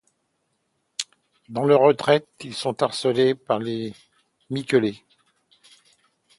Dans 1.47 1.63
leur 1.63 1.81
retraite, 1.81 2.27
ils 2.43 2.55
sont 2.55 2.81
harcelé 2.81 3.35
par 3.35 3.59
les 3.59 3.93
miquelets. 4.49 5.03